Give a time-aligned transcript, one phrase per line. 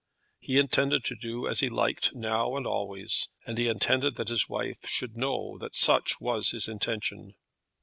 [0.39, 4.49] He intended to do as he liked now and always, and he intended that his
[4.49, 7.35] wife should know that such was his intention.